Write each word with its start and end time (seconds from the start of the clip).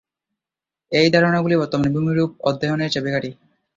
এই 0.91 1.07
ধারণাগুলি 1.13 1.55
বর্তমানে 1.57 1.89
ভূমিরূপ 1.95 2.29
অধ্যয়নের 2.49 2.93
চাবিকাঠি। 2.93 3.31